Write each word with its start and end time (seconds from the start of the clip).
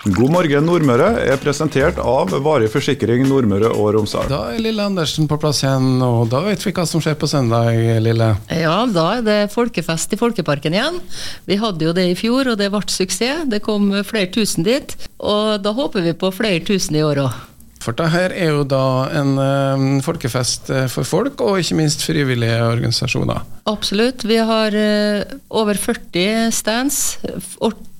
God 0.00 0.30
morgen 0.32 0.64
Nordmøre 0.64 1.10
er 1.28 1.36
presentert 1.42 1.98
av 2.00 2.30
Varig 2.40 2.70
forsikring 2.72 3.26
Nordmøre 3.28 3.68
og 3.68 3.90
Romsdal. 3.98 4.30
Da 4.32 4.38
er 4.54 4.62
Lille 4.64 4.86
Andersen 4.88 5.28
på 5.28 5.36
plass 5.36 5.60
igjen, 5.60 6.00
og 6.00 6.30
da 6.32 6.40
vet 6.46 6.64
vi 6.64 6.72
hva 6.72 6.86
som 6.88 7.02
skjer 7.04 7.18
på 7.20 7.28
søndag, 7.28 7.76
Lille. 8.00 8.30
Ja, 8.48 8.78
da 8.88 9.04
er 9.18 9.26
det 9.26 9.36
folkefest 9.52 10.16
i 10.16 10.20
Folkeparken 10.22 10.72
igjen. 10.72 10.96
Vi 11.44 11.60
hadde 11.60 11.84
jo 11.84 11.92
det 11.92 12.06
i 12.08 12.16
fjor, 12.16 12.48
og 12.48 12.56
det 12.56 12.70
ble 12.72 12.80
suksess. 12.88 13.44
Det 13.52 13.60
kom 13.60 13.92
flere 14.08 14.32
tusen 14.32 14.64
dit. 14.64 14.96
Og 15.20 15.60
da 15.60 15.76
håper 15.76 16.08
vi 16.08 16.16
på 16.16 16.32
flere 16.32 16.64
tusen 16.64 16.96
i 16.96 17.04
år 17.04 17.20
òg. 17.26 17.36
For 17.84 17.96
det 17.96 18.08
her 18.12 18.32
er 18.32 18.56
jo 18.56 18.64
da 18.68 18.84
en 19.20 19.36
um, 19.36 19.86
folkefest 20.04 20.72
eh, 20.72 20.88
for 20.92 21.04
folk, 21.08 21.40
og 21.44 21.60
ikke 21.60 21.76
minst 21.76 22.04
frivillige 22.08 22.56
organisasjoner. 22.72 23.44
Absolutt. 23.70 24.24
Vi 24.26 24.36
har 24.36 24.74
uh, 24.74 25.22
over 25.48 25.74
40 25.74 26.52
stands. 26.52 27.18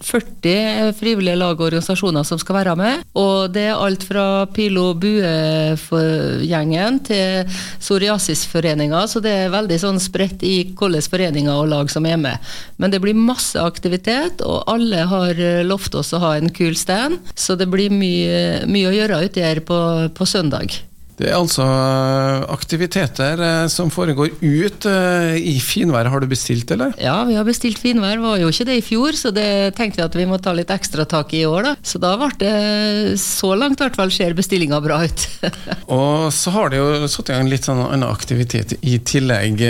40 0.00 0.94
frivillige 0.96 1.36
lag 1.36 1.58
og 1.58 1.66
organisasjoner 1.66 2.24
som 2.24 2.38
skal 2.40 2.56
være 2.60 2.76
med. 2.78 3.02
Og 3.20 3.50
det 3.52 3.66
er 3.68 3.76
alt 3.76 4.04
fra 4.08 4.46
Pilo 4.54 4.94
Bue-gjengen 4.98 7.00
til 7.06 7.44
Psoriasisforeninga, 7.82 9.04
så 9.10 9.20
det 9.20 9.34
er 9.44 9.52
veldig 9.52 9.78
sånn 9.82 10.00
spredt 10.00 10.42
i 10.46 10.72
hvilke 10.72 11.04
foreninger 11.12 11.52
og 11.52 11.68
lag 11.74 11.92
som 11.92 12.06
er 12.08 12.16
med. 12.20 12.36
Men 12.80 12.94
det 12.94 13.02
blir 13.04 13.18
masse 13.18 13.60
aktivitet, 13.60 14.40
og 14.40 14.64
alle 14.72 15.04
har 15.10 15.34
lovt 15.68 15.94
oss 16.00 16.14
å 16.16 16.22
ha 16.24 16.32
en 16.38 16.48
kul 16.48 16.72
stand, 16.78 17.20
så 17.36 17.56
det 17.60 17.68
blir 17.70 17.92
mye, 17.92 18.64
mye 18.70 18.88
å 18.88 18.96
gjøre 18.96 19.24
ute 19.28 19.44
her 19.44 19.60
på, 19.68 19.78
på 20.16 20.24
søndag. 20.28 20.80
Det 21.20 21.28
er 21.28 21.36
altså 21.36 21.64
eh, 21.66 22.44
aktiviteter 22.54 23.40
eh, 23.44 23.66
som 23.72 23.90
foregår 23.92 24.32
ut 24.40 24.86
eh, 24.88 25.36
i 25.36 25.58
finvær. 25.60 26.08
Har 26.08 26.22
du 26.22 26.28
bestilt, 26.30 26.70
eller? 26.72 26.94
Ja, 27.00 27.18
vi 27.28 27.36
har 27.36 27.44
bestilt 27.44 27.80
finvær. 27.82 28.22
Var 28.22 28.40
jo 28.40 28.48
ikke 28.48 28.66
det 28.70 28.78
i 28.80 28.84
fjor, 28.84 29.18
så 29.18 29.32
det 29.34 29.74
tenkte 29.76 30.00
vi 30.00 30.06
at 30.06 30.16
vi 30.16 30.26
må 30.30 30.40
ta 30.40 30.54
litt 30.56 30.72
ekstra 30.72 31.04
tak 31.08 31.34
i 31.36 31.42
i 31.42 31.48
år, 31.48 31.68
da. 31.68 31.74
Så 31.84 32.00
da 32.00 32.14
ble 32.20 32.30
det 32.40 33.18
så 33.20 33.52
langt 33.56 33.80
i 33.80 33.84
hvert 33.84 34.00
fall 34.00 34.12
ser 34.14 34.36
bestillinga 34.36 34.80
bra 34.84 35.02
ut. 35.04 35.26
og 35.98 36.30
så 36.36 36.54
har 36.56 36.72
det 36.72 36.80
jo 36.80 37.12
satt 37.12 37.32
i 37.32 37.36
gang 37.36 37.52
litt 37.52 37.68
sånn 37.68 37.84
annen 37.84 38.08
aktivitet 38.08 38.78
i 38.80 38.96
tillegg, 39.04 39.60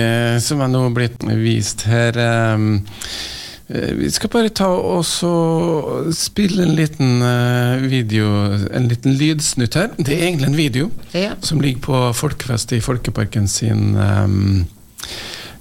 som 0.42 0.62
er 0.62 0.70
nå 0.70 0.86
blitt 0.94 1.22
vist 1.42 1.86
her. 1.90 2.18
Eh, 3.70 3.92
vi 3.94 4.08
skal 4.10 4.30
bare 4.32 4.50
ta 4.50 4.66
og 4.66 5.04
spille 6.16 6.64
en 6.64 6.74
liten 6.74 7.22
eh, 7.22 7.84
video, 7.90 8.26
en 8.74 8.88
liten 8.90 9.14
lydsnutt 9.14 9.78
her. 9.78 9.92
Det 9.96 10.16
er 10.16 10.26
egentlig 10.26 10.48
en 10.50 10.58
video 10.58 10.90
ja. 11.14 11.36
som 11.44 11.62
ligger 11.62 11.84
på 11.84 12.00
Folkefest 12.18 12.74
i 12.74 12.80
Folkeparken 12.82 13.46
sin 13.48 13.94
um, 13.94 14.64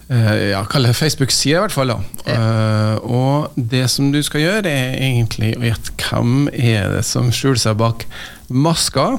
ja, 0.10 0.64
kall 0.66 0.88
det 0.88 0.96
Facebook-side, 0.98 1.54
i 1.54 1.62
hvert 1.62 1.76
fall. 1.76 1.94
Ja. 1.94 2.00
Uh, 2.34 2.96
og 3.06 3.52
det 3.54 3.84
som 3.94 4.08
du 4.10 4.23
skal 4.26 4.42
gjøre, 4.42 4.72
er 4.72 4.96
egentlig 4.98 5.52
å 5.60 5.68
gjette 5.68 5.94
hvem 6.02 6.48
er 6.50 6.96
det 6.96 7.04
som 7.06 7.30
skjuler 7.30 7.62
seg 7.62 7.78
bak 7.78 8.08
maska. 8.50 9.12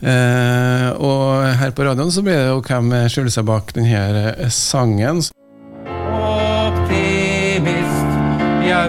Uh, 0.00 0.88
og 0.96 1.44
her 1.60 1.76
på 1.76 1.84
radioen 1.84 2.14
så 2.14 2.24
blir 2.24 2.40
det 2.40 2.48
jo 2.48 2.64
hvem 2.64 2.96
skjuler 3.12 3.34
seg 3.34 3.44
bak 3.52 3.76
denne 3.76 4.48
sangen. 4.56 5.20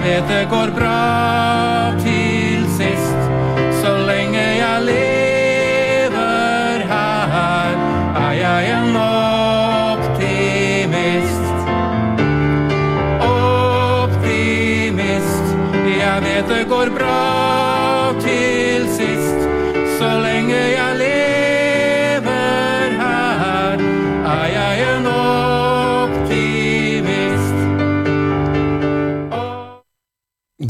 Vet 0.03 0.27
det 0.27 0.45
går 0.49 0.67
bra 0.75 0.97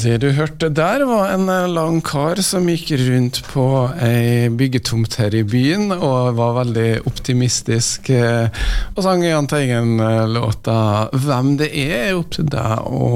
Det 0.01 0.15
du 0.17 0.31
hørte 0.33 0.71
der, 0.73 1.03
var 1.05 1.29
en 1.29 1.45
eh, 1.51 1.67
lang 1.69 1.99
kar 2.01 2.39
som 2.41 2.65
gikk 2.71 2.89
rundt 2.97 3.41
på 3.51 3.65
ei 4.01 4.49
byggetomt 4.49 5.13
her 5.21 5.35
i 5.37 5.43
byen 5.45 5.93
og 5.93 6.39
var 6.39 6.55
veldig 6.57 7.03
optimistisk 7.05 8.09
eh, 8.15 8.49
og 8.95 9.03
sang 9.05 9.21
Jahn 9.21 9.49
Teigen-låta 9.51 10.79
'Hvem 11.13 11.53
det 11.61 11.69
er', 11.69 12.09
er 12.09 12.17
opp 12.17 12.31
til 12.33 12.49
deg 12.49 12.87
å 12.89 13.09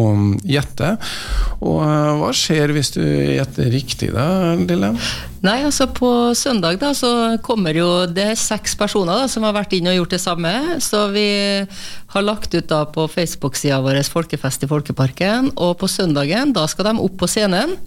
gjette. 0.46 0.96
Og 1.66 1.80
eh, 1.82 2.12
hva 2.22 2.34
skjer 2.38 2.76
hvis 2.76 2.94
du 2.94 3.02
gjetter 3.02 3.72
riktig, 3.74 4.12
da, 4.14 4.54
Lille? 4.60 4.94
Nei, 5.46 5.60
altså 5.62 5.86
På 5.94 6.34
søndag 6.34 6.80
da, 6.82 6.92
så 6.98 7.38
kommer 7.46 7.76
jo 7.78 7.90
det 8.10 8.34
seks 8.42 8.74
personer 8.80 9.24
da, 9.24 9.28
som 9.30 9.46
har 9.46 9.54
vært 9.56 9.76
inn 9.78 9.90
og 9.92 9.98
gjort 10.00 10.16
det 10.16 10.22
samme. 10.24 10.54
Så 10.82 11.08
vi 11.14 11.28
har 12.16 12.26
lagt 12.26 12.56
ut 12.56 12.68
da 12.70 12.82
på 12.90 13.06
Facebook-sida 13.12 13.78
vår 13.84 14.02
Folkefest 14.10 14.66
i 14.66 14.70
Folkeparken. 14.72 15.52
Og 15.56 15.78
på 15.82 15.88
søndagen 15.92 16.52
da 16.56 16.66
skal 16.72 16.75
de 16.84 16.98
opp 17.00 17.20
på 17.22 17.30
scenen. 17.30 17.78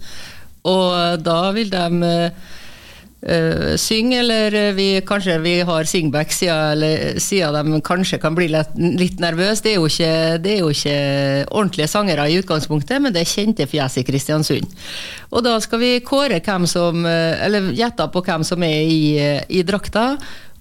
Og 0.67 1.21
da 1.23 1.41
vil 1.55 1.69
de 1.71 1.85
uh, 2.09 3.75
synge, 3.79 4.19
eller 4.19 4.73
vi, 4.75 4.87
kanskje 5.07 5.37
vi 5.43 5.53
har 5.67 5.87
singback 5.87 6.31
siden 6.33 7.71
de 7.71 7.81
kanskje 7.85 8.19
kan 8.19 8.35
bli 8.35 8.49
litt, 8.51 8.75
litt 8.75 9.19
nervøse. 9.19 9.63
Det 9.63 9.75
det 10.43 10.53
er 10.55 10.59
jo 10.59 10.69
ikke 10.69 10.97
ordentlige 11.51 11.87
sangere 11.87 12.29
i 12.29 12.39
utgangspunktet, 12.39 13.01
men 13.01 13.13
det 13.13 13.23
er 13.23 13.33
kjente 13.33 13.67
fjes 13.67 13.97
i 13.99 14.05
Kristiansund. 14.07 14.67
Og 15.31 15.43
da 15.45 15.59
skal 15.59 15.79
vi 15.79 15.99
kåre 16.01 16.41
hvem 16.41 16.65
som 16.67 17.05
Eller 17.05 17.71
gjette 17.77 18.07
på 18.11 18.23
hvem 18.25 18.43
som 18.43 18.63
er 18.63 18.81
i, 18.81 19.01
i 19.47 19.63
drakta. 19.63 20.17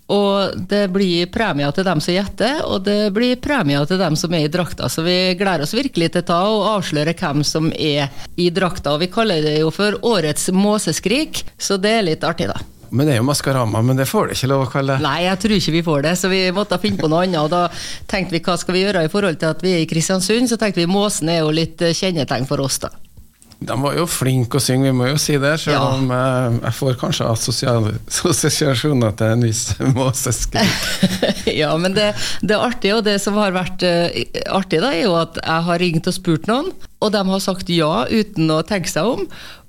Og 0.08 0.56
det 0.70 0.86
blir 0.92 1.28
premier 1.32 1.72
til 1.76 1.84
dem 1.84 2.00
som 2.00 2.14
gjetter, 2.14 2.62
og 2.64 2.86
det 2.86 3.10
blir 3.16 3.36
premier 3.44 3.84
til 3.88 4.00
dem 4.00 4.16
som 4.16 4.32
er 4.32 4.46
i 4.46 4.52
drakta. 4.52 4.88
Så 4.88 5.04
vi 5.04 5.34
gleder 5.36 5.66
oss 5.66 5.76
virkelig 5.76 6.14
til 6.14 6.24
å 6.24 6.28
ta 6.30 6.38
og 6.48 6.64
avsløre 6.78 7.12
hvem 7.18 7.44
som 7.44 7.68
er 7.76 8.08
i 8.40 8.48
drakta. 8.54 8.94
Og 8.94 9.04
vi 9.04 9.10
kaller 9.12 9.44
det 9.44 9.58
jo 9.58 9.70
for 9.74 9.98
Årets 10.08 10.48
måseskrik, 10.56 11.44
så 11.60 11.76
det 11.76 11.92
er 11.98 12.08
litt 12.08 12.24
artig, 12.24 12.48
da. 12.48 12.56
Men 12.88 13.04
det 13.04 13.14
er 13.14 13.18
jo 13.20 13.26
Maskorama, 13.28 13.82
men 13.84 13.98
det 14.00 14.06
får 14.08 14.30
du 14.30 14.32
ikke 14.32 14.48
lov 14.48 14.62
å 14.64 14.70
kalle 14.72 14.94
Nei, 15.04 15.18
jeg 15.26 15.40
tror 15.42 15.54
ikke 15.58 15.74
vi 15.74 15.82
får 15.84 16.06
det, 16.06 16.14
så 16.16 16.30
vi 16.32 16.40
måtte 16.56 16.78
finne 16.80 17.00
på 17.00 17.10
noe 17.12 17.26
annet. 17.26 17.42
Og 17.42 17.52
da 17.52 17.66
tenkte 18.08 18.38
vi 18.38 18.40
hva 18.46 18.56
skal 18.60 18.78
vi 18.78 18.86
gjøre 18.86 19.04
i 19.04 19.12
forhold 19.12 19.40
til 19.42 19.52
at 19.52 19.64
vi 19.64 19.74
er 19.76 19.84
i 19.84 19.90
Kristiansund, 19.90 20.48
så 20.48 20.56
tenkte 20.60 20.80
vi 20.80 20.88
måsen 20.88 21.28
er 21.32 21.42
jo 21.42 21.52
litt 21.52 21.84
kjennetegn 21.84 22.48
for 22.48 22.64
oss, 22.64 22.80
da. 22.86 22.94
De 23.58 23.74
var 23.82 23.96
jo 23.98 24.04
flinke 24.06 24.60
å 24.60 24.62
synge, 24.62 24.86
vi 24.86 24.94
må 24.94 25.08
jo 25.08 25.16
si 25.18 25.34
det. 25.40 25.56
Selv 25.58 25.74
ja. 25.74 25.86
om 25.96 26.12
eh, 26.14 26.58
jeg 26.62 26.76
får 26.78 26.98
kanskje 27.00 27.30
assosiasjoner 28.30 29.16
til 29.18 29.34
en 29.34 29.42
viss 29.42 29.64
måseskrik. 29.98 30.76
ja, 31.62 31.72
men 31.80 31.96
det, 31.96 32.12
det, 32.40 32.54
er 32.54 32.62
artig, 32.62 32.94
og 32.94 33.02
det 33.08 33.18
som 33.22 33.38
har 33.40 33.56
vært 33.56 33.82
uh, 33.82 34.06
artig, 34.54 34.78
da, 34.84 34.92
er 34.94 35.08
jo 35.08 35.16
at 35.18 35.40
jeg 35.42 35.66
har 35.70 35.82
ringt 35.82 36.10
og 36.10 36.14
spurt 36.14 36.46
noen, 36.50 36.70
og 37.02 37.14
de 37.14 37.24
har 37.32 37.42
sagt 37.42 37.70
ja 37.72 38.06
uten 38.06 38.50
å 38.54 38.62
tenke 38.66 38.90
seg 38.90 39.10
om. 39.16 39.26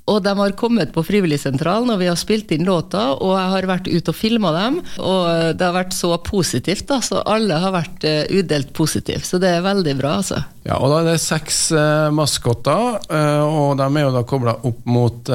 Og 0.10 0.24
de 0.26 0.34
har 0.40 0.56
kommet 0.58 0.94
på 0.96 1.04
Frivilligsentralen, 1.06 1.92
og 1.94 2.02
vi 2.02 2.10
har 2.10 2.18
spilt 2.20 2.52
inn 2.56 2.66
låta, 2.68 3.12
og 3.18 3.36
jeg 3.36 3.54
har 3.54 3.70
vært 3.70 3.90
ute 3.90 4.14
og 4.14 4.18
filma 4.18 4.52
dem. 4.56 4.80
Og 4.98 5.56
det 5.60 5.66
har 5.66 5.76
vært 5.76 5.96
så 5.98 6.16
positivt, 6.26 6.88
da, 6.90 7.00
så 7.06 7.24
alle 7.30 7.60
har 7.62 7.76
vært 7.76 8.08
uh, 8.08 8.24
udelt 8.40 8.74
positive. 8.78 9.22
Så 9.28 9.42
det 9.42 9.54
er 9.56 9.66
veldig 9.66 9.96
bra, 10.00 10.18
altså. 10.24 10.42
Ja, 10.66 10.78
og 10.78 10.92
da 10.92 11.00
er 11.02 11.10
det 11.12 11.24
seks 11.24 11.62
uh, 11.76 12.10
maskotter, 12.14 13.00
uh, 13.10 13.46
og 13.46 13.80
de 13.80 13.88
er 13.88 14.08
jo 14.08 14.14
da 14.16 14.26
kobla 14.28 14.58
opp 14.68 14.86
mot 14.90 15.34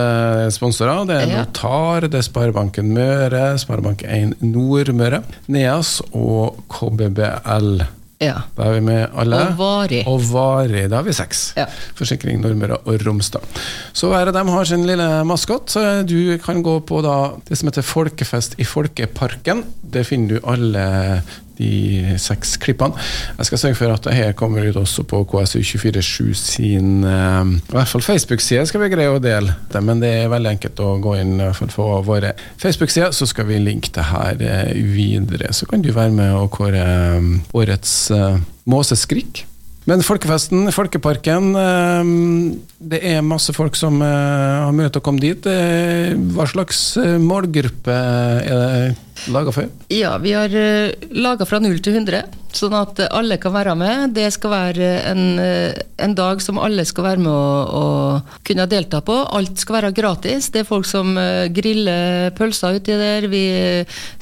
sponsorer. 0.54 1.04
Det 1.08 1.18
er 1.18 1.30
ja. 1.30 1.42
Notar, 1.44 2.08
det 2.10 2.20
er 2.20 2.26
Sparebanken 2.26 2.90
Møre, 2.94 3.44
Sparebank1 3.60 4.38
Nordmøre, 4.44 5.22
NEAS 5.52 5.98
og 6.12 6.64
KBBL. 6.72 7.84
Ja. 8.22 8.36
Da 8.56 8.68
er 8.68 8.76
vi 8.76 8.82
med 8.86 9.16
alle. 9.18 9.40
Og 9.50 9.58
varig. 9.58 10.02
Og 10.10 10.20
varig. 10.30 10.84
Da 10.90 11.00
har 11.00 11.06
vi 11.06 11.14
seks. 11.16 11.44
Ja. 11.58 11.66
Forsikring 11.98 12.40
Nordmøre 12.42 12.78
og 12.84 13.02
Romsdal. 13.06 13.44
Så 13.92 14.10
hver 14.12 14.30
av 14.30 14.36
dem 14.36 14.52
har 14.54 14.68
sin 14.68 14.86
lille 14.88 15.08
maskot. 15.28 15.74
Du 16.06 16.38
kan 16.44 16.62
gå 16.64 16.78
på 16.86 17.02
da, 17.04 17.16
det 17.48 17.58
som 17.58 17.70
heter 17.70 17.86
Folkefest 17.86 18.58
i 18.62 18.68
Folkeparken. 18.68 19.64
Det 19.82 20.06
finner 20.08 20.36
du 20.36 20.46
alle 20.54 20.86
de 21.58 22.16
seks 22.20 22.56
klippene. 22.62 22.98
Jeg 23.38 23.48
skal 23.48 23.62
sørge 23.62 23.78
for 23.78 23.94
at 23.94 24.06
det 24.06 24.16
her 24.16 24.32
kommer 24.38 24.66
ut 24.66 24.78
også 24.80 25.04
på 25.08 25.22
KSU247 25.30 26.32
sin 26.38 27.04
uh, 27.04 27.44
i 27.44 27.74
hvert 27.74 27.90
fall 27.90 28.04
Facebook-side 28.04 28.66
skal 28.68 28.84
vi 28.84 28.90
greie 28.92 29.12
å 29.12 29.22
dele 29.22 29.54
det, 29.72 29.82
men 29.84 30.02
det 30.02 30.12
er 30.22 30.32
veldig 30.32 30.54
enkelt 30.56 30.82
å 30.82 30.90
gå 31.02 31.16
inn 31.20 31.38
for 31.54 31.68
å 31.68 31.74
få 31.74 31.88
våre 32.06 32.34
Facebook-sider, 32.60 33.14
så 33.14 33.28
skal 33.30 33.48
vi 33.50 33.62
linke 33.62 33.92
det 33.94 34.06
her 34.10 34.40
uh, 34.42 34.74
videre. 34.94 35.52
Så 35.54 35.68
kan 35.70 35.82
du 35.84 35.92
være 35.94 36.14
med 36.14 36.34
og 36.36 36.50
kåre 36.54 36.84
um, 37.18 37.34
årets 37.56 37.96
uh, 38.14 38.38
måseskrik. 38.70 39.44
Men 39.84 40.00
folkefesten, 40.00 40.70
Folkeparken, 40.72 41.50
eh, 41.60 42.12
det 42.80 43.00
er 43.04 43.20
masse 43.24 43.52
folk 43.52 43.76
som 43.76 43.98
eh, 44.00 44.62
har 44.64 44.72
mulighet 44.72 44.94
til 44.96 45.02
å 45.02 45.04
komme 45.04 45.20
dit. 45.20 45.44
Eh, 45.50 46.14
Hva 46.32 46.46
slags 46.48 46.78
eh, 47.00 47.18
målgruppe 47.20 47.92
er 47.92 48.48
det 48.48 49.28
laga 49.34 49.52
for? 49.54 49.68
Ja, 49.92 50.14
vi 50.24 50.32
har 50.34 50.48
laga 51.12 51.44
fra 51.46 51.60
0 51.62 51.76
til 51.84 51.98
100, 52.00 52.22
sånn 52.56 52.74
at 52.80 53.02
eh, 53.04 53.10
alle 53.12 53.36
kan 53.42 53.52
være 53.54 53.74
med. 53.76 54.14
Det 54.16 54.24
skal 54.38 54.54
være 54.54 54.88
en, 55.12 55.22
eh, 55.42 55.76
en 56.06 56.16
dag 56.16 56.40
som 56.44 56.62
alle 56.64 56.86
skal 56.88 57.04
være 57.10 57.20
med 57.26 57.28
å, 57.34 57.44
å 57.68 58.40
kunne 58.48 58.64
delta 58.72 59.02
på. 59.04 59.18
Alt 59.36 59.60
skal 59.60 59.82
være 59.82 59.92
gratis. 60.00 60.48
Det 60.54 60.64
er 60.64 60.70
folk 60.70 60.88
som 60.88 61.12
eh, 61.20 61.44
griller 61.52 62.32
pølser 62.40 62.80
uti 62.80 62.96
der, 63.04 63.28
vi 63.28 63.44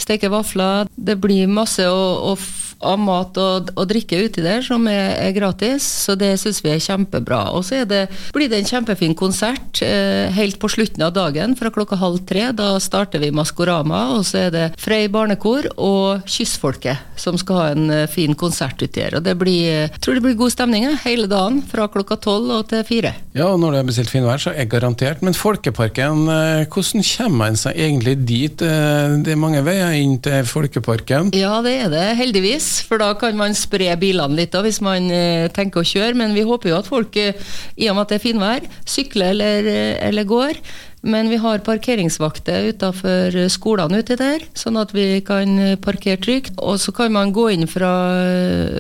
steker 0.03 0.35
vafler. 0.35 0.91
Det 0.99 1.21
blir 1.23 1.47
masse 1.51 1.87
å, 1.87 2.03
å 2.33 2.35
f- 2.35 2.72
av 2.83 2.99
mat 3.01 3.39
og, 3.41 3.71
og 3.79 3.89
drikke 3.91 4.19
uti 4.27 4.43
der 4.45 4.63
som 4.67 4.87
er, 4.91 5.15
er 5.23 5.35
gratis, 5.37 5.87
så 6.07 6.17
det 6.19 6.35
syns 6.43 6.61
vi 6.65 6.73
er 6.75 6.83
kjempebra. 6.83 7.45
Og 7.57 7.65
så 7.67 7.83
er 7.83 7.89
det, 7.91 8.03
blir 8.35 8.51
det 8.53 8.61
en 8.63 8.69
kjempefin 8.73 9.15
konsert 9.19 9.83
eh, 9.87 10.29
helt 10.37 10.59
på 10.63 10.71
slutten 10.73 11.05
av 11.07 11.15
dagen 11.17 11.57
fra 11.59 11.71
klokka 11.75 11.99
halv 12.01 12.23
tre. 12.29 12.49
Da 12.57 12.75
starter 12.83 13.23
vi 13.23 13.33
Maskorama, 13.35 14.03
og 14.19 14.27
så 14.29 14.47
er 14.47 14.55
det 14.55 14.65
Frei 14.83 15.05
barnekor 15.13 15.71
og 15.77 16.27
Kyssfolket 16.31 17.19
som 17.23 17.37
skal 17.39 17.59
ha 17.61 17.67
en 17.75 17.91
eh, 17.93 18.07
fin 18.11 18.35
konsert 18.39 18.83
uti 18.83 19.03
her. 19.05 19.19
Og 19.21 19.27
det 19.27 19.37
blir, 19.41 19.87
jeg 19.87 20.03
tror 20.03 20.19
det 20.19 20.25
blir 20.27 20.39
god 20.41 20.55
stemning 20.55 20.89
eh, 20.89 20.99
hele 21.07 21.29
dagen 21.31 21.61
fra 21.71 21.87
klokka 21.93 22.19
tolv 22.25 22.51
og 22.59 22.67
til 22.73 22.83
fire. 22.89 23.15
Ja, 23.37 23.49
og 23.53 23.61
når 23.63 23.77
det 23.77 23.83
er 23.83 23.89
bestilt 23.93 24.13
finvær, 24.13 24.43
så 24.43 24.53
er 24.57 24.69
garantert. 24.71 25.23
Men 25.25 25.37
Folkeparken, 25.39 26.27
eh, 26.33 26.65
hvordan 26.73 27.07
kommer 27.13 27.39
man 27.45 27.59
seg 27.61 27.79
egentlig 27.79 28.17
dit? 28.29 28.63
Eh, 28.63 29.19
Det 29.23 29.35
er 29.35 29.39
mange 29.41 29.63
veier 29.65 29.93
inn 29.99 30.19
til 30.23 30.45
Folkeparken. 30.49 31.31
Ja, 31.37 31.61
det 31.65 31.77
er 31.85 31.93
det, 31.93 32.07
heldigvis. 32.19 32.72
For 32.87 33.03
da 33.03 33.13
kan 33.19 33.37
man 33.39 33.57
spre 33.59 33.91
bilene 34.01 34.39
litt 34.39 34.55
da, 34.55 34.63
hvis 34.65 34.81
man 34.85 35.11
eh, 35.13 35.49
tenker 35.55 35.83
å 35.83 35.89
kjøre. 35.89 36.17
Men 36.19 36.37
vi 36.37 36.47
håper 36.49 36.73
jo 36.73 36.79
at 36.79 36.89
folk, 36.89 37.19
eh, 37.21 37.37
i 37.77 37.91
og 37.91 37.99
med 37.99 38.07
at 38.07 38.15
det 38.15 38.19
er 38.21 38.25
finvær, 38.25 38.71
sykler 38.89 39.35
eller, 39.35 39.69
eh, 39.69 40.09
eller 40.09 40.29
går. 40.29 40.63
Men 41.03 41.27
vi 41.33 41.41
har 41.43 41.65
parkeringsvakter 41.67 42.69
utafor 42.71 43.35
skolene 43.51 44.05
uti 44.05 44.15
der, 44.21 44.45
sånn 44.55 44.79
at 44.79 44.93
vi 44.95 45.19
kan 45.27 45.59
parkere 45.83 46.21
trygt. 46.23 46.55
Og 46.63 46.79
så 46.79 46.95
kan 46.95 47.11
man 47.11 47.35
gå 47.35 47.49
inn 47.57 47.67
fra, 47.67 47.91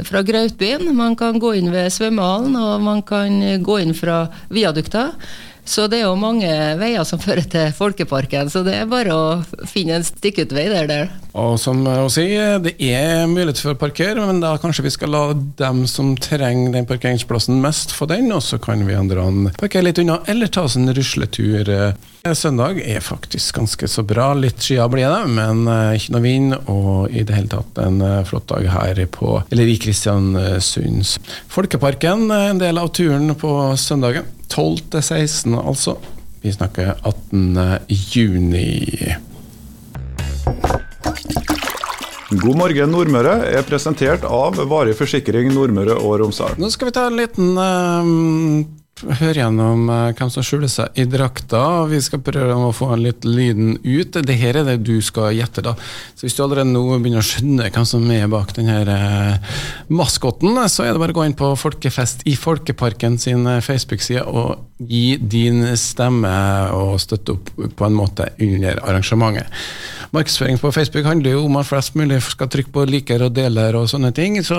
fra 0.06 0.22
Grautbyen, 0.22 0.86
man 0.94 1.18
kan 1.18 1.42
gå 1.42 1.56
inn 1.58 1.72
ved 1.74 1.90
svømmehallen, 1.90 2.54
og 2.54 2.84
man 2.86 3.02
kan 3.02 3.42
gå 3.66 3.80
inn 3.82 3.96
fra 3.98 4.28
viadukta. 4.54 5.08
Så 5.64 5.86
det 5.86 6.00
er 6.00 6.08
jo 6.08 6.18
mange 6.18 6.48
veier 6.80 7.04
som 7.06 7.20
fører 7.22 7.46
til 7.46 7.70
Folkeparken, 7.76 8.50
så 8.50 8.64
det 8.66 8.74
er 8.80 8.88
bare 8.90 9.14
å 9.14 9.66
finne 9.70 10.00
en 10.00 10.06
stikkutvei 10.06 10.66
der. 10.72 10.88
der. 10.90 11.12
Og 11.38 11.54
som 11.62 11.84
å 11.86 12.08
si, 12.12 12.26
det 12.64 12.74
er 12.82 13.28
mulighet 13.30 13.62
for 13.62 13.72
å 13.72 13.78
parkere, 13.78 14.24
men 14.26 14.42
da 14.42 14.56
kanskje 14.60 14.84
vi 14.88 14.92
skal 14.92 15.14
la 15.14 15.22
dem 15.32 15.84
som 15.88 16.12
trenger 16.18 16.74
den 16.74 16.88
parkeringsplassen 16.88 17.62
mest, 17.62 17.94
få 17.94 18.10
den, 18.10 18.32
og 18.34 18.42
så 18.44 18.58
kan 18.62 18.82
vi 18.88 18.98
andre 18.98 19.22
parkere 19.60 19.86
litt 19.86 20.02
unna, 20.02 20.18
eller 20.28 20.50
ta 20.50 20.66
oss 20.66 20.76
en 20.76 20.92
rusletur. 20.92 21.70
Eh, 21.70 22.34
Søndag 22.34 22.78
er 22.82 23.00
faktisk 23.02 23.56
ganske 23.56 23.88
så 23.90 24.04
bra. 24.06 24.28
Litt 24.38 24.60
skyer 24.62 24.90
blir 24.90 25.08
det, 25.08 25.30
men 25.38 25.64
eh, 25.70 25.96
ikke 25.98 26.16
noe 26.16 26.26
vind, 26.26 26.58
og 26.70 27.14
i 27.14 27.24
det 27.26 27.38
hele 27.38 27.54
tatt 27.54 27.80
en 27.82 28.02
eh, 28.02 28.20
flott 28.28 28.50
dag 28.50 28.66
her 28.74 29.02
på, 29.14 29.38
eller 29.48 29.70
i 29.70 29.78
Kristiansunds. 29.80 31.16
Folkeparken 31.54 32.28
en 32.34 32.62
del 32.62 32.82
av 32.82 32.92
turen 32.94 33.34
på 33.38 33.56
søndagen. 33.80 34.26
12 34.52 34.82
til 34.92 35.02
16, 35.02 35.54
altså. 35.56 35.96
Vi 36.42 36.52
snakker 36.52 36.94
18. 37.08 37.78
juni. 37.88 38.68
God 42.32 42.56
morgen 42.56 42.92
Nordmøre 42.92 43.34
er 43.52 43.64
presentert 43.68 44.24
av 44.24 44.56
Varig 44.68 44.94
forsikring 44.96 45.50
Nordmøre 45.52 45.98
og 46.00 46.20
Romsdal. 46.22 46.56
Nå 46.60 46.70
skal 46.72 46.88
vi 46.88 46.94
ta 46.96 47.06
en 47.08 47.18
liten 47.20 47.50
eh, 47.60 48.81
Høre 49.02 49.40
gjennom 49.40 49.88
eh, 49.90 50.12
hvem 50.14 50.30
som 50.30 50.44
skjuler 50.46 50.70
seg 50.70 50.98
i 50.98 51.06
drakta. 51.10 51.60
Vi 51.90 51.98
skal 52.04 52.22
prøve 52.22 52.54
å 52.54 52.74
få 52.74 52.92
litt 53.00 53.26
lyden 53.26 53.74
ut. 53.82 54.14
Det 54.14 54.36
her 54.38 54.60
er 54.60 54.68
det 54.68 54.76
du 54.86 54.94
skal 55.02 55.32
gjette, 55.34 55.64
da. 55.66 55.74
Så 56.14 56.26
hvis 56.26 56.36
du 56.38 56.42
allerede 56.44 56.70
nå 56.70 56.84
begynner 56.92 57.22
å 57.22 57.26
skjønne 57.26 57.70
hvem 57.72 57.88
som 57.88 58.06
er 58.14 58.30
bak 58.30 58.54
denne 58.54 58.78
uh, 58.86 59.56
maskotten, 59.90 60.54
så 60.70 60.86
er 60.86 60.94
det 60.94 61.02
bare 61.02 61.16
å 61.16 61.18
gå 61.18 61.26
inn 61.26 61.38
på 61.38 61.50
Folkefest 61.58 62.22
i 62.30 62.36
Folkeparken 62.38 63.18
sin 63.22 63.48
eh, 63.50 63.62
Facebook-side 63.64 64.22
og 64.30 64.86
gi 64.86 65.18
din 65.18 65.64
stemme 65.78 66.34
og 66.76 66.94
støtte 67.02 67.36
opp 67.36 67.50
på 67.58 67.88
en 67.88 67.98
måte 67.98 68.30
under 68.42 68.78
arrangementet. 68.86 69.50
Markedsføring 70.12 70.58
på 70.60 70.70
Facebook 70.76 71.06
handler 71.08 71.32
jo 71.38 71.46
om 71.46 71.54
at 71.56 71.68
flest 71.70 71.94
mulig 71.96 72.18
skal 72.26 72.50
trykke 72.52 72.72
på 72.74 72.82
liker 72.84 73.22
og 73.24 73.32
deler 73.32 73.78
og 73.78 73.86
sånne 73.88 74.10
ting. 74.12 74.34
Så 74.44 74.58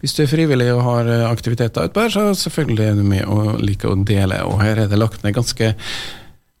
hvis 0.00 0.16
du 0.16 0.24
er 0.24 0.30
frivillig 0.32 0.72
og 0.74 0.82
har 0.88 1.10
eh, 1.12 1.26
aktiviteter 1.30 1.86
utpå 1.86 2.02
her, 2.02 2.10
så 2.16 2.24
selvfølgelig 2.34 2.86
er 2.88 2.96
du 2.98 3.04
med 3.06 3.22
og 3.30 3.60
liker 3.62 3.92
å 3.92 4.00
dele. 4.02 4.40
Og 4.50 4.58
her 4.64 4.82
er 4.82 4.90
det 4.90 4.98
lagt 4.98 5.22
ned 5.22 5.36
ganske 5.38 5.70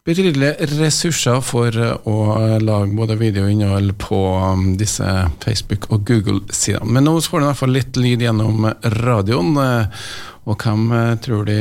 betydelige 0.08 0.70
ressurser 0.78 1.42
for 1.44 1.74
eh, 1.74 2.08
å 2.08 2.16
lage 2.62 2.94
både 2.96 3.18
video 3.18 3.48
og 3.48 3.52
innhold 3.56 3.96
på 4.06 4.22
um, 4.38 4.66
disse 4.78 5.10
Facebook- 5.42 5.90
og 5.90 6.06
Google-sidene. 6.08 6.86
Men 6.94 7.10
nå 7.10 7.18
får 7.18 7.42
du 7.42 7.44
i 7.44 7.50
hvert 7.50 7.62
fall 7.66 7.74
litt 7.74 7.98
lyd 7.98 8.22
gjennom 8.22 8.70
radioen. 9.02 9.56
eh, 9.66 10.04
Og 10.48 10.62
hvem 10.62 10.86
tror 11.20 11.42
de 11.44 11.58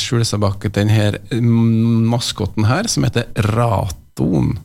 skjuler 0.00 0.26
seg 0.26 0.40
bak 0.42 0.64
denne 0.74 1.12
maskotten 2.10 2.64
her, 2.66 2.88
som 2.90 3.04
heter 3.06 3.28
Raton? 3.52 4.56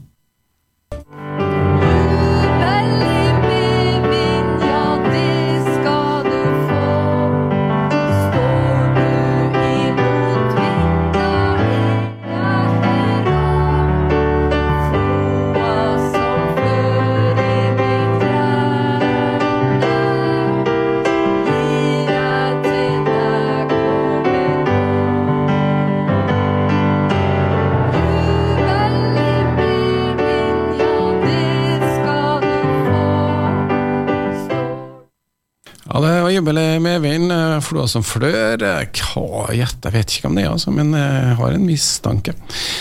Eh, 37.80 37.90
som 37.92 38.04
flør. 38.06 38.62
Eh, 38.62 38.84
Hva 39.14 39.48
gjett, 39.56 39.80
jeg 39.86 39.96
vet 39.96 40.16
ikke 40.18 40.30
om 40.30 40.36
det 40.38 40.44
er, 40.46 40.52
altså, 40.52 40.74
men 40.76 40.94
jeg 40.98 41.38
har 41.40 41.56
en 41.56 41.66
mistanke. 41.66 42.36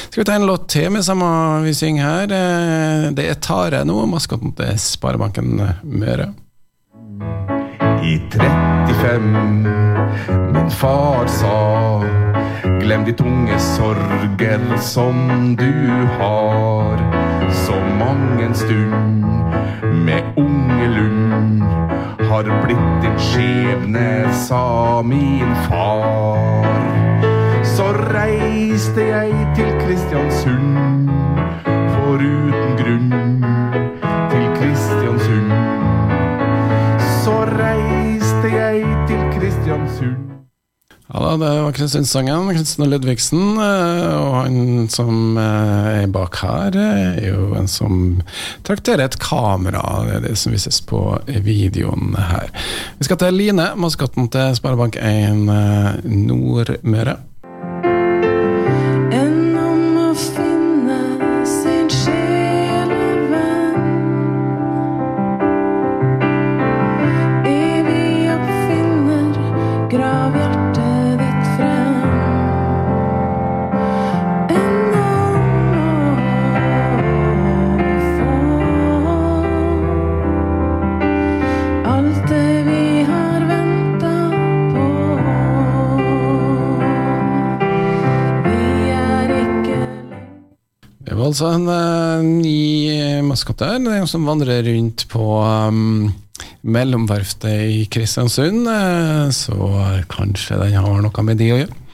Skal 0.09 0.23
vi 0.23 0.27
ta 0.29 0.37
en 0.39 0.49
låt 0.49 0.69
til 0.75 0.91
med 0.95 1.07
samme 1.07 1.29
vi 1.65 1.75
synger 1.77 2.05
her? 2.05 2.37
Eh, 2.39 3.11
Det 3.19 3.29
er 3.31 3.41
Tare 3.41 3.85
nå, 3.87 4.03
maskoten 4.11 4.53
til 4.59 4.79
Sparebanken 4.79 5.57
Møre. 5.83 6.33
I 8.03 8.19
35 8.31 9.67
min 10.53 10.71
far 10.71 11.27
sa 11.27 12.03
Glem 12.81 13.05
de 13.05 13.13
tunge 13.13 13.59
sorger 13.61 14.63
som 14.81 15.57
du 15.59 15.73
har 16.21 17.03
Så 17.65 17.75
mang 17.99 18.41
en 18.43 18.55
stund 18.55 19.25
med 20.07 20.23
unge 20.37 20.89
lund 20.95 21.28
Har 22.29 22.45
blitt 22.65 23.03
din 23.03 23.19
skjebne, 23.19 24.33
sa 24.33 25.03
min 25.03 25.55
far. 25.69 26.65
Så 27.65 27.89
reiste 28.13 29.01
jeg 29.01 29.33
til 29.57 29.71
Kristiansund 29.81 31.09
Foruten 31.65 32.77
grunn 32.77 33.58
Det 41.37 41.49
var 41.63 41.73
Kristiansandsangen, 41.73 42.49
Kristin 42.57 42.89
Ludvigsen. 42.91 43.59
eh, 43.59 44.17
Og 44.17 44.35
han 44.45 44.89
som 44.89 45.37
eh, 45.37 46.03
er 46.03 46.07
bak 46.07 46.37
her, 46.41 46.77
eh, 46.77 47.19
er 47.25 47.29
jo 47.35 47.55
en 47.59 47.69
som 47.69 48.23
trakterer 48.65 49.05
et 49.05 49.19
kamera. 49.19 49.83
Det 50.07 50.15
er 50.17 50.21
det 50.29 50.37
som 50.39 50.53
vises 50.53 50.81
på 50.81 51.03
videoen 51.27 52.15
her. 52.17 52.49
Vi 52.99 53.05
skal 53.05 53.21
til 53.21 53.35
Line, 53.37 53.69
maskotten 53.77 54.31
til 54.33 54.57
Sparebank1 54.57 55.51
eh, 55.53 56.05
Nordmøre. 56.09 57.19
Altså 91.29 91.53
en 91.55 91.69
uh, 91.69 92.25
ny 92.25 93.21
maskot 93.27 93.61
der, 93.61 93.79
er 93.93 94.07
som 94.09 94.27
vandrer 94.29 94.65
rundt 94.67 95.07
på 95.13 95.27
um, 95.43 96.09
mellomverftet 96.63 97.67
i 97.69 97.85
Kristiansund, 97.93 98.67
Uh, 98.69 99.29
så 99.35 99.57
kanskje 100.11 100.59
den 100.63 100.79
har 100.81 101.05
noe 101.05 101.25
med 101.27 101.41
det 101.41 101.53
å 101.55 101.61
gjøre. 101.63 101.88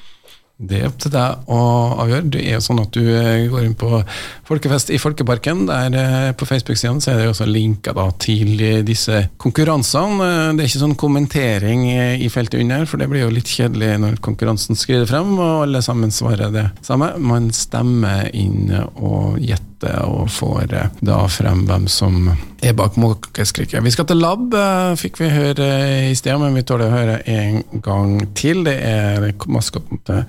Det 0.69 0.81
er 0.81 0.89
opp 0.89 0.99
til 1.03 1.13
deg 1.15 1.51
å 1.53 1.59
avgjøre. 2.05 2.29
Det 2.35 2.43
er 2.45 2.57
jo 2.57 2.65
sånn 2.65 2.83
at 2.83 2.95
du 2.95 3.03
eh, 3.05 3.47
går 3.53 3.67
inn 3.67 3.77
på 3.79 4.01
Folkefest 4.49 4.93
i 4.95 5.01
Folkeparken. 5.01 5.67
Der 5.71 5.99
eh, 6.01 6.31
På 6.39 6.49
Facebook-sidene 6.49 7.05
så 7.05 7.13
er 7.13 7.21
det 7.23 7.29
også 7.33 7.49
linker 7.49 7.99
til 8.23 8.55
eh, 8.61 8.81
disse 8.87 9.27
konkurransene. 9.41 10.55
Det 10.55 10.65
er 10.65 10.71
ikke 10.71 10.85
sånn 10.87 10.99
kommentering 11.01 11.87
i 11.91 12.31
feltet 12.33 12.63
under, 12.63 12.87
for 12.89 13.01
det 13.01 13.11
blir 13.11 13.27
jo 13.27 13.35
litt 13.35 13.51
kjedelig 13.51 13.93
når 14.03 14.19
konkurransen 14.25 14.79
skrider 14.79 15.09
frem, 15.11 15.37
og 15.39 15.67
alle 15.67 15.85
sammen 15.85 16.15
svarer 16.15 16.53
det 16.55 16.69
samme. 16.85 17.15
Man 17.21 17.51
stemmer 17.55 18.31
inn 18.33 18.73
og 18.75 19.39
gjetter 19.43 19.74
og 19.83 20.31
får 20.31 20.75
eh, 20.75 20.93
da 21.05 21.25
frem 21.29 21.65
hvem 21.69 21.89
som 21.91 22.31
er 22.63 22.77
bak 22.77 22.97
måkeskriket. 23.01 23.83
Vi 23.85 23.91
skal 23.95 24.07
til 24.09 24.23
lab, 24.23 24.55
eh, 24.55 24.95
fikk 25.01 25.21
vi 25.21 25.33
høre 25.33 25.69
eh, 25.81 26.11
i 26.11 26.15
sted, 26.19 26.39
men 26.41 26.55
vi 26.57 26.63
tåler 26.67 26.89
å 26.89 26.95
høre 26.95 27.19
en 27.27 27.63
gang 27.85 28.17
til. 28.39 28.65
Det 28.67 28.79
er 28.79 29.31
maskoten 29.47 30.03
til 30.07 30.25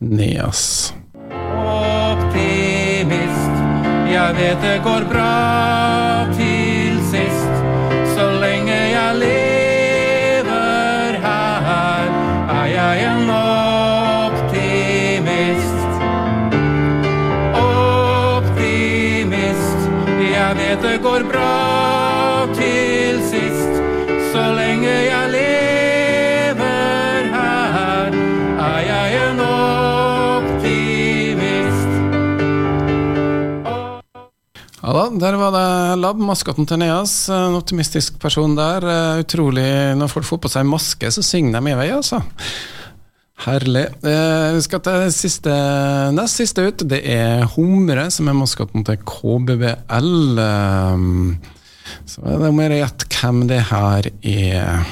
Neas. 0.00 0.92
Optimist, 2.08 3.54
jeg 4.08 4.38
vet 4.40 4.62
det 4.64 4.78
går 4.86 5.08
bra 5.12 5.97
Ja 34.88 34.94
da, 34.96 35.02
der 35.20 35.34
var 35.36 35.52
det 35.52 36.00
Lab, 36.00 36.16
maskotten 36.16 36.64
til 36.64 36.78
Neas. 36.80 37.26
En 37.28 37.58
optimistisk 37.58 38.14
person 38.22 38.54
der. 38.56 38.80
Eh, 38.88 39.20
Utrolig 39.20 39.68
Når 40.00 40.08
folk 40.08 40.24
får 40.24 40.38
på 40.40 40.50
seg 40.54 40.64
maske, 40.64 41.10
så 41.12 41.20
synger 41.20 41.58
de 41.58 41.74
i 41.74 41.76
vei, 41.76 41.90
altså. 41.92 42.22
Herlig. 43.44 43.84
Eh, 44.00 44.54
Vi 44.56 44.62
skal 44.64 44.80
til 44.80 45.12
siste, 45.12 45.52
nest 46.16 46.40
siste 46.40 46.64
ut. 46.64 46.86
Det 46.88 47.02
er 47.04 47.44
Humre, 47.52 48.08
som 48.10 48.32
er 48.32 48.38
maskotten 48.40 48.86
til 48.88 48.96
KBBL. 49.04 50.40
Eh, 50.46 51.04
Så 52.08 52.24
er 52.24 52.38
det 52.40 52.48
å 52.48 52.80
gjette 52.80 53.12
hvem 53.12 53.46
det 53.46 53.60
her 53.68 54.08
er. 54.24 54.86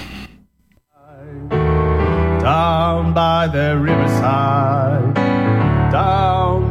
Down 2.44 3.14
by 3.14 3.48
the 3.48 3.72
riverside, 3.80 5.15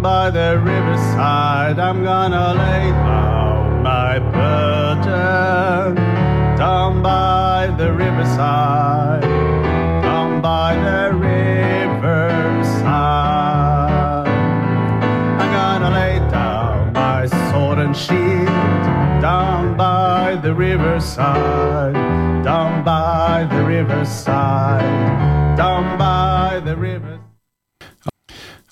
by 0.05 0.29
the 0.29 0.59
riverside, 0.59 1.79
I'm 1.79 2.03
gonna 2.03 2.53
lay 2.53 2.91
down 2.91 3.81
my 3.81 4.19
burden. 4.19 5.95
Down 6.55 7.01
by 7.01 7.73
the 7.75 7.91
riverside, 7.91 9.23
down 10.03 10.41
by 10.43 10.75
the 10.75 11.11
riverside, 11.11 12.85
I'm 15.41 15.51
gonna 15.59 15.89
lay 15.89 16.19
down 16.29 16.93
my 16.93 17.25
sword 17.25 17.79
and 17.79 17.97
shield. 17.97 18.45
Down 19.23 19.75
by 19.75 20.35
the 20.35 20.53
riverside, 20.53 21.95
down 22.43 22.83
by 22.83 23.47
the 23.49 23.63
riverside, 23.65 24.83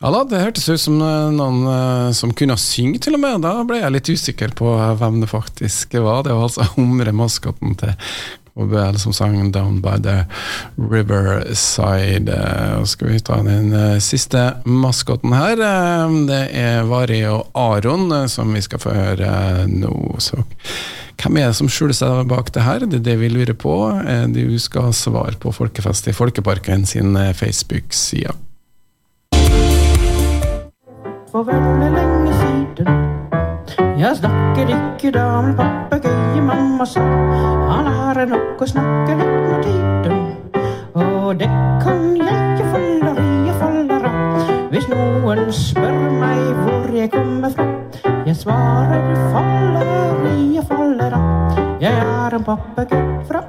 Ja 0.03 0.10
da, 0.12 0.25
det 0.27 0.41
hørtes 0.41 0.65
ut 0.67 0.81
som 0.83 1.00
eh, 1.00 1.29
noen 1.31 1.62
eh, 1.63 2.10
som 2.12 2.33
kunne 2.36 2.57
synge, 2.60 3.00
til 3.00 3.15
og 3.15 3.22
med. 3.24 3.39
Da 3.45 3.55
ble 3.63 3.79
jeg 3.79 3.95
litt 3.95 4.10
usikker 4.12 4.51
på 4.60 4.74
eh, 4.75 4.98
hvem 5.00 5.22
det 5.22 5.29
faktisk 5.31 5.95
var. 5.95 6.25
Det 6.27 6.36
var 6.36 6.50
altså 6.50 6.67
Humre, 6.75 7.13
maskoten 7.15 7.77
til 7.79 7.95
KBL, 8.53 9.00
som 9.00 9.15
sang 9.15 9.38
'Down 9.48 9.79
by 9.81 9.95
the 10.03 10.17
Riverside'. 10.75 12.36
Og 12.81 12.91
skal 12.91 13.13
vi 13.13 13.24
ta 13.24 13.39
den 13.48 13.72
siste 14.03 14.43
maskoten 14.67 15.31
her. 15.33 15.55
Det 16.27 16.43
er 16.51 16.83
Vari 16.83 17.24
og 17.31 17.48
Aron 17.55 18.27
som 18.27 18.53
vi 18.53 18.62
skal 18.62 18.83
få 18.83 18.93
høre 18.93 19.65
nå. 19.72 20.19
Så 20.19 20.43
hvem 21.15 21.39
er 21.39 21.48
det 21.48 21.57
som 21.63 21.72
skjuler 21.72 21.95
seg 21.95 22.27
bak 22.27 22.51
det 22.51 22.67
her? 22.67 22.83
Det 22.86 23.00
er 23.00 23.07
det 23.07 23.22
vi 23.24 23.31
lurer 23.31 23.55
på. 23.55 23.79
Du 24.36 24.60
skal 24.60 24.91
svare 24.93 25.39
på 25.39 25.55
Folkefest 25.55 26.12
i 26.12 26.17
Folkeparken 26.17 26.86
sin 26.86 27.15
Facebook-side. 27.15 28.36
For 31.33 31.43
veldig 31.43 31.87
lenge 31.91 32.33
siden. 32.33 32.87
Jeg 33.97 34.17
snakker 34.17 34.69
ikke 34.69 35.11
da 35.15 35.41
med 35.41 35.55
papegøye, 35.57 36.41
mamma 36.45 36.85
sa. 36.85 37.01
Han 37.71 37.89
har 37.89 38.19
nok 38.29 38.61
å 38.61 38.67
snakke 38.69 39.15
litt 39.17 39.47
med 39.47 39.63
tiden. 39.65 40.19
Og 40.93 41.39
det 41.39 41.49
kan 41.81 42.05
jeg 42.19 42.59
jo 42.59 42.67
falleriet 42.75 43.57
faller 43.63 44.05
av. 44.11 44.53
Hvis 44.75 44.85
noen 44.93 45.43
spør 45.57 45.97
meg 46.19 46.43
hvor 46.61 46.93
jeg 46.99 47.09
kommer 47.17 47.57
fra. 47.57 47.67
Jeg 48.29 48.37
svarer 48.43 49.09
faller, 49.33 49.91
jeg 50.53 50.69
faller 50.69 51.17
av. 51.17 51.59
Jeg 51.81 51.97
er 51.97 52.37
en 52.37 52.45
papegøye 52.45 53.25
fra 53.31 53.41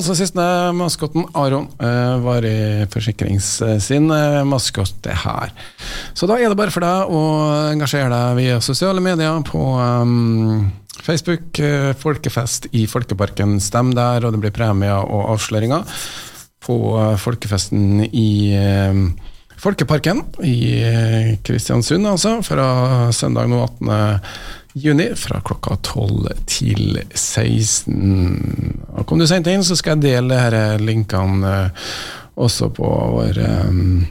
altså 0.00 0.16
siste 0.18 0.44
maskotten, 0.76 1.26
Aron 1.36 1.68
eh, 1.78 2.16
var 2.24 2.44
i 2.48 2.86
forsikrings 2.90 3.52
sin 3.84 4.10
eh, 4.14 4.40
maskot 4.48 4.96
det 5.04 5.16
her. 5.22 5.52
Så 6.16 6.28
da 6.30 6.38
er 6.40 6.50
det 6.50 6.58
bare 6.58 6.74
for 6.74 6.84
deg 6.84 7.12
å 7.12 7.22
engasjere 7.70 8.10
deg 8.12 8.38
via 8.40 8.60
sosiale 8.64 9.02
medier 9.04 9.42
på 9.46 9.62
um, 9.78 10.70
Facebook. 11.04 11.58
eh, 11.58 11.92
Folkefest 11.96 12.70
i 12.72 12.86
Folkeparken. 12.86 13.58
Stem 13.60 13.94
der, 13.96 14.24
og 14.24 14.32
det 14.34 14.42
blir 14.42 14.54
premier 14.56 15.04
og 15.04 15.34
avsløringer 15.36 15.84
på 16.60 16.76
folkefesten 17.18 18.04
i 18.04 18.52
eh, 18.56 19.04
Folkeparken 19.60 20.22
i 20.48 20.56
Kristiansund, 21.44 22.06
altså, 22.08 22.38
fra 22.40 23.10
søndag 23.12 23.50
nå 23.52 23.58
18. 23.60 24.30
juni 24.80 25.10
fra 25.20 25.42
klokka 25.44 25.76
12 25.84 26.30
til 26.48 27.00
16. 27.12 28.79
Og 29.00 29.06
kom 29.08 29.18
du 29.20 29.26
sent 29.28 29.48
inn, 29.48 29.64
så 29.64 29.76
skal 29.78 29.96
jeg 29.96 30.04
dele 30.04 30.36
disse 30.36 30.78
linkene 30.84 31.50
eh, 31.50 31.70
også 32.40 32.70
på 32.72 32.88
vår 33.16 33.36
um, 33.68 34.06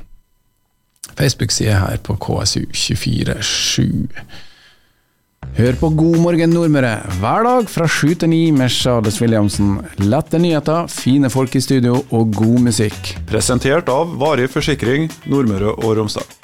Facebook-side 1.18 1.78
her 1.78 1.98
på 2.06 2.14
KSU247. 2.22 4.08
Hør 5.58 5.78
på 5.80 5.90
God 5.98 6.18
morgen 6.22 6.52
Nordmøre 6.54 6.92
hver 7.22 7.48
dag 7.48 7.70
fra 7.72 7.88
sju 7.90 8.14
til 8.14 8.30
ni 8.32 8.52
med 8.54 8.70
Charles 8.74 9.22
Williamsen. 9.24 9.80
Lette 10.04 10.40
nyheter, 10.42 10.88
fine 10.92 11.32
folk 11.34 11.56
i 11.56 11.64
studio 11.64 12.04
og 12.10 12.36
god 12.36 12.60
musikk. 12.70 13.16
Presentert 13.30 13.90
av 13.94 14.14
Varig 14.20 14.50
forsikring 14.54 15.10
Nordmøre 15.32 15.74
og 15.80 15.98
Romsdal. 15.98 16.39